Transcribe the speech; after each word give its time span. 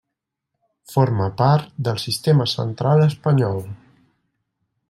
Forma 0.93 1.27
part 1.43 1.69
del 1.89 2.01
Sistema 2.05 2.49
Central 2.57 3.05
espanyol. 3.11 3.65